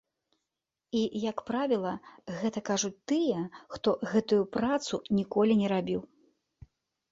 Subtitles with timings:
[0.99, 1.01] І,
[1.31, 1.91] як правіла,
[2.39, 6.01] гэта кажуць тыя, хто гэтую працу ніколі не рабіў.